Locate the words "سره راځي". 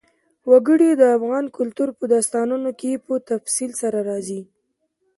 3.81-4.41